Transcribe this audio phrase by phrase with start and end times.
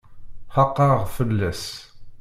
[0.55, 1.65] Xaqeɣ fell-as.